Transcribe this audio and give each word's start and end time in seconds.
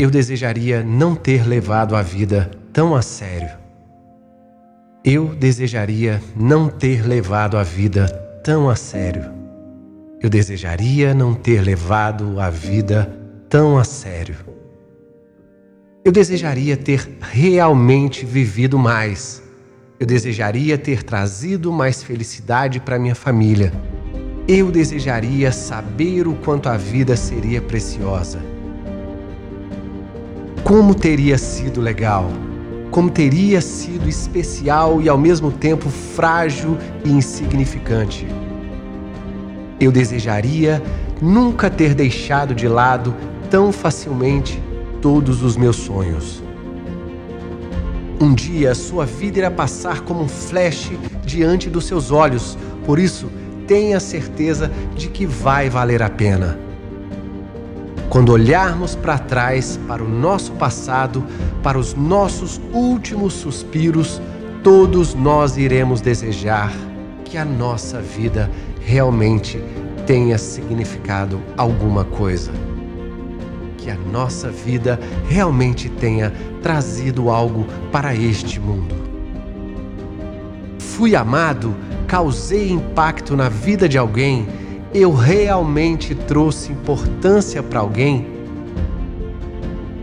Eu 0.00 0.10
desejaria 0.10 0.84
não 0.84 1.16
ter 1.16 1.44
levado 1.44 1.96
a 1.96 2.02
vida 2.02 2.48
tão 2.72 2.94
a 2.94 3.02
sério. 3.02 3.50
Eu 5.04 5.34
desejaria 5.34 6.22
não 6.36 6.68
ter 6.68 7.04
levado 7.04 7.56
a 7.58 7.64
vida 7.64 8.06
tão 8.44 8.70
a 8.70 8.76
sério. 8.76 9.24
Eu 10.22 10.30
desejaria 10.30 11.12
não 11.12 11.34
ter 11.34 11.62
levado 11.62 12.38
a 12.38 12.48
vida 12.48 13.12
tão 13.48 13.76
a 13.76 13.82
sério. 13.82 14.36
Eu 16.04 16.12
desejaria 16.12 16.76
ter 16.76 17.18
realmente 17.20 18.24
vivido 18.24 18.78
mais. 18.78 19.42
Eu 19.98 20.06
desejaria 20.06 20.78
ter 20.78 21.02
trazido 21.02 21.72
mais 21.72 22.04
felicidade 22.04 22.78
para 22.78 23.00
minha 23.00 23.16
família. 23.16 23.72
Eu 24.46 24.70
desejaria 24.70 25.50
saber 25.50 26.28
o 26.28 26.36
quanto 26.36 26.68
a 26.68 26.76
vida 26.76 27.16
seria 27.16 27.60
preciosa. 27.60 28.38
Como 30.68 30.94
teria 30.94 31.38
sido 31.38 31.80
legal 31.80 32.30
como 32.90 33.10
teria 33.10 33.60
sido 33.60 34.08
especial 34.08 35.00
e 35.00 35.08
ao 35.08 35.18
mesmo 35.18 35.52
tempo 35.52 35.88
frágil 35.88 36.76
e 37.04 37.10
insignificante. 37.10 38.26
Eu 39.78 39.92
desejaria 39.92 40.82
nunca 41.20 41.70
ter 41.70 41.94
deixado 41.94 42.54
de 42.54 42.66
lado 42.66 43.14
tão 43.50 43.70
facilmente 43.70 44.62
todos 45.00 45.42
os 45.42 45.56
meus 45.56 45.76
sonhos. 45.76 46.42
Um 48.20 48.34
dia 48.34 48.74
sua 48.74 49.06
vida 49.06 49.38
irá 49.38 49.50
passar 49.50 50.00
como 50.00 50.22
um 50.22 50.28
flash 50.28 50.90
diante 51.24 51.70
dos 51.70 51.86
seus 51.86 52.10
olhos, 52.10 52.58
por 52.84 52.98
isso 52.98 53.30
tenha 53.66 54.00
certeza 54.00 54.72
de 54.96 55.08
que 55.08 55.24
vai 55.24 55.70
valer 55.70 56.02
a 56.02 56.10
pena. 56.10 56.67
Quando 58.08 58.32
olharmos 58.32 58.94
para 58.94 59.18
trás, 59.18 59.78
para 59.86 60.02
o 60.02 60.08
nosso 60.08 60.52
passado, 60.52 61.22
para 61.62 61.78
os 61.78 61.94
nossos 61.94 62.58
últimos 62.72 63.34
suspiros, 63.34 64.20
todos 64.64 65.14
nós 65.14 65.58
iremos 65.58 66.00
desejar 66.00 66.72
que 67.22 67.36
a 67.36 67.44
nossa 67.44 68.00
vida 68.00 68.50
realmente 68.80 69.62
tenha 70.06 70.38
significado 70.38 71.38
alguma 71.54 72.02
coisa. 72.02 72.50
Que 73.76 73.90
a 73.90 73.96
nossa 73.96 74.50
vida 74.50 74.98
realmente 75.28 75.90
tenha 75.90 76.32
trazido 76.62 77.28
algo 77.28 77.66
para 77.92 78.14
este 78.14 78.58
mundo. 78.58 78.94
Fui 80.78 81.14
amado, 81.14 81.76
causei 82.06 82.70
impacto 82.70 83.36
na 83.36 83.50
vida 83.50 83.86
de 83.86 83.98
alguém 83.98 84.48
eu 84.94 85.12
realmente 85.12 86.14
trouxe 86.14 86.72
importância 86.72 87.62
para 87.62 87.80
alguém? 87.80 88.26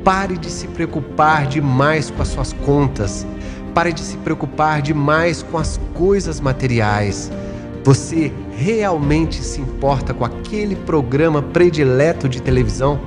Pare 0.03 0.37
de 0.37 0.49
se 0.49 0.67
preocupar 0.67 1.47
demais 1.47 2.11
com 2.11 2.21
as 2.21 2.27
suas 2.27 2.53
contas. 2.53 3.25
Pare 3.73 3.91
de 3.91 4.01
se 4.01 4.17
preocupar 4.17 4.81
demais 4.83 5.41
com 5.41 5.57
as 5.57 5.79
coisas 5.95 6.39
materiais. 6.39 7.31
Você 7.83 8.31
realmente 8.55 9.43
se 9.43 9.59
importa 9.59 10.13
com 10.13 10.23
aquele 10.23 10.75
programa 10.75 11.41
predileto 11.41 12.29
de 12.29 12.41
televisão? 12.41 12.99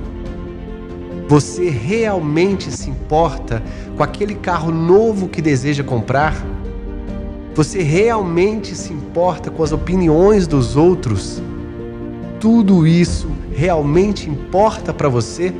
Você 1.29 1.69
realmente 1.69 2.71
se 2.71 2.89
importa 2.89 3.63
com 3.95 4.03
aquele 4.03 4.35
carro 4.35 4.71
novo 4.71 5.29
que 5.29 5.41
deseja 5.41 5.83
comprar? 5.83 6.35
Você 7.55 7.81
realmente 7.81 8.75
se 8.75 8.91
importa 8.91 9.49
com 9.49 9.63
as 9.63 9.71
opiniões 9.71 10.45
dos 10.45 10.75
outros? 10.75 11.41
Tudo 12.39 12.87
isso 12.87 13.29
realmente 13.53 14.29
importa 14.29 14.93
para 14.93 15.09
você? 15.09 15.53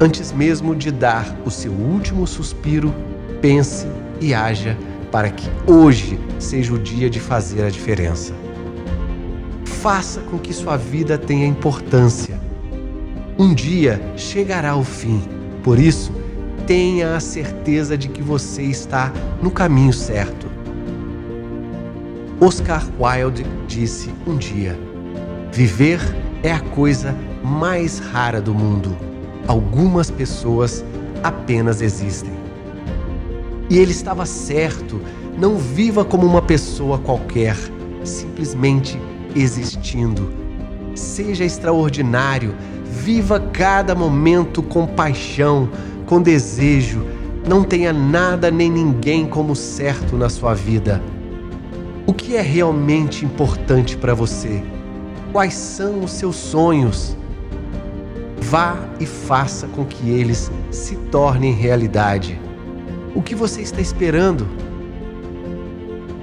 Antes 0.00 0.30
mesmo 0.30 0.74
de 0.74 0.92
dar 0.92 1.36
o 1.44 1.50
seu 1.50 1.72
último 1.72 2.26
suspiro, 2.26 2.94
pense 3.40 3.86
e 4.20 4.32
haja 4.32 4.76
para 5.10 5.30
que 5.30 5.48
hoje 5.66 6.18
seja 6.38 6.74
o 6.74 6.78
dia 6.78 7.10
de 7.10 7.18
fazer 7.18 7.64
a 7.64 7.70
diferença. 7.70 8.34
Faça 9.64 10.20
com 10.20 10.38
que 10.38 10.52
sua 10.52 10.76
vida 10.76 11.18
tenha 11.18 11.46
importância. 11.46 12.40
Um 13.38 13.52
dia 13.52 14.00
chegará 14.16 14.76
o 14.76 14.84
fim, 14.84 15.22
por 15.62 15.78
isso, 15.78 16.12
tenha 16.66 17.16
a 17.16 17.20
certeza 17.20 17.96
de 17.96 18.08
que 18.08 18.22
você 18.22 18.62
está 18.62 19.12
no 19.42 19.50
caminho 19.50 19.92
certo. 19.92 20.55
Oscar 22.38 22.86
Wilde 23.00 23.46
disse 23.66 24.12
um 24.26 24.36
dia: 24.36 24.78
Viver 25.50 26.00
é 26.42 26.52
a 26.52 26.60
coisa 26.60 27.16
mais 27.42 27.98
rara 27.98 28.42
do 28.42 28.54
mundo. 28.54 28.94
Algumas 29.48 30.10
pessoas 30.10 30.84
apenas 31.22 31.80
existem. 31.80 32.32
E 33.70 33.78
ele 33.78 33.92
estava 33.92 34.26
certo. 34.26 35.00
Não 35.38 35.56
viva 35.56 36.04
como 36.04 36.26
uma 36.26 36.42
pessoa 36.42 36.98
qualquer, 36.98 37.56
simplesmente 38.04 39.00
existindo. 39.34 40.30
Seja 40.94 41.44
extraordinário, 41.44 42.54
viva 42.84 43.40
cada 43.40 43.94
momento 43.94 44.62
com 44.62 44.86
paixão, 44.86 45.70
com 46.04 46.20
desejo. 46.20 47.02
Não 47.48 47.64
tenha 47.64 47.92
nada 47.94 48.50
nem 48.50 48.70
ninguém 48.70 49.26
como 49.26 49.56
certo 49.56 50.16
na 50.16 50.28
sua 50.28 50.52
vida. 50.52 51.02
O 52.06 52.14
que 52.14 52.36
é 52.36 52.40
realmente 52.40 53.24
importante 53.24 53.96
para 53.96 54.14
você? 54.14 54.62
Quais 55.32 55.54
são 55.54 56.04
os 56.04 56.12
seus 56.12 56.36
sonhos? 56.36 57.16
Vá 58.38 58.78
e 59.00 59.04
faça 59.04 59.66
com 59.66 59.84
que 59.84 60.08
eles 60.08 60.52
se 60.70 60.94
tornem 61.10 61.52
realidade. 61.52 62.40
O 63.12 63.20
que 63.20 63.34
você 63.34 63.60
está 63.60 63.80
esperando? 63.80 64.46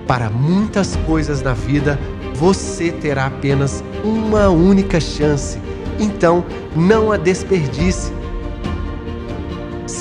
Para 0.08 0.30
muitas 0.30 0.96
coisas 1.06 1.42
na 1.42 1.54
vida, 1.54 2.00
você 2.34 2.90
terá 2.90 3.26
apenas 3.26 3.84
uma 4.06 4.48
única 4.48 5.02
chance. 5.02 5.60
Então, 6.00 6.46
não 6.74 7.12
a 7.12 7.18
desperdice 7.18 8.14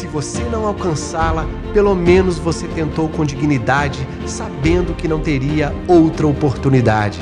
você 0.06 0.42
não 0.44 0.66
alcançá-la, 0.66 1.46
pelo 1.72 1.94
menos 1.94 2.38
você 2.38 2.66
tentou 2.68 3.08
com 3.08 3.24
dignidade, 3.24 4.06
sabendo 4.26 4.94
que 4.94 5.08
não 5.08 5.20
teria 5.20 5.74
outra 5.86 6.26
oportunidade. 6.26 7.20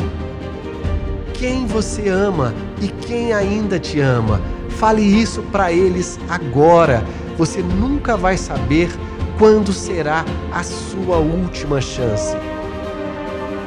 Quem 1.35 1.67
você 1.67 2.09
ama 2.09 2.55
e 2.81 2.89
quem 2.89 3.33
ainda 3.33 3.79
te 3.79 4.01
ama, 4.01 4.41
fale 4.69 5.03
isso 5.03 5.43
para 5.51 5.73
eles 5.73 6.19
agora. 6.29 7.05
Você 7.39 7.63
nunca 7.63 8.17
vai 8.17 8.37
saber 8.37 8.91
quando 9.39 9.73
será 9.73 10.25
a 10.53 10.63
sua 10.63 11.17
última 11.17 11.81
chance. 11.81 12.37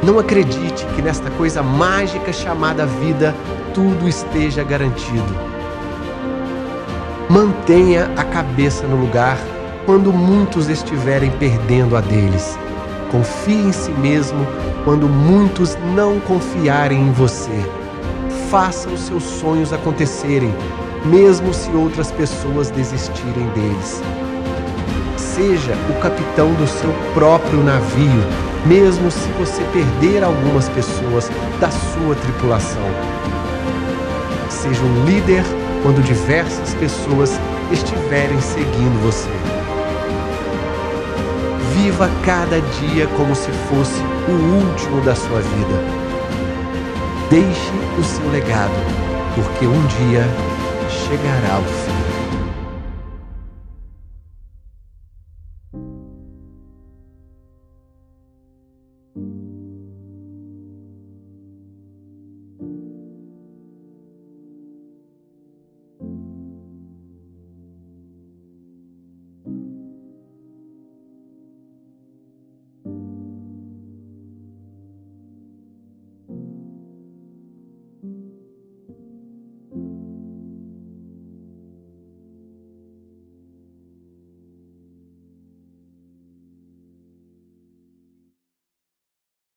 Não 0.04 0.20
acredite 0.20 0.86
que 0.96 1.02
nesta 1.02 1.32
coisa 1.32 1.64
mágica 1.64 2.32
chamada 2.34 2.86
vida 2.86 3.34
tudo 3.74 4.08
esteja 4.08 4.64
garantido. 4.64 5.53
Mantenha 7.30 8.12
a 8.18 8.24
cabeça 8.24 8.86
no 8.86 8.98
lugar 8.98 9.38
quando 9.86 10.12
muitos 10.12 10.68
estiverem 10.68 11.32
perdendo 11.32 11.96
a 11.96 12.02
deles. 12.02 12.58
Confie 13.12 13.56
em 13.56 13.72
si 13.72 13.92
mesmo 13.92 14.46
quando 14.84 15.08
muitos 15.08 15.78
não 15.96 16.20
confiarem 16.20 17.00
em 17.00 17.12
você. 17.12 17.64
Faça 18.50 18.90
os 18.90 19.00
seus 19.02 19.24
sonhos 19.24 19.72
acontecerem, 19.72 20.54
mesmo 21.06 21.54
se 21.54 21.72
outras 21.72 22.12
pessoas 22.12 22.70
desistirem 22.70 23.48
deles. 23.56 24.02
Seja 25.16 25.74
o 25.90 26.02
capitão 26.02 26.54
do 26.54 26.68
seu 26.68 26.94
próprio 27.14 27.64
navio, 27.64 28.24
mesmo 28.66 29.10
se 29.10 29.30
você 29.40 29.64
perder 29.72 30.24
algumas 30.24 30.68
pessoas 30.70 31.32
da 31.60 31.70
sua 31.72 32.16
tripulação. 32.16 32.84
Seja 34.50 34.82
um 34.84 35.06
líder 35.06 35.44
quando 35.84 36.02
diversas 36.02 36.74
pessoas 36.76 37.38
estiverem 37.72 38.40
seguindo 38.40 39.04
você. 39.04 39.30
Viva 41.76 42.10
cada 42.26 42.62
dia 42.62 43.06
como 43.18 43.36
se 43.36 43.52
fosse 43.70 44.02
o 44.28 44.32
último 44.32 45.02
da 45.02 45.14
sua 45.14 45.42
vida. 45.42 45.84
Deixe 47.30 47.72
o 48.00 48.04
seu 48.04 48.32
legado, 48.32 48.72
porque 49.36 49.68
um 49.68 49.86
dia 49.88 50.24
chegará 50.90 51.60
o 51.60 51.64
fim. 51.64 52.13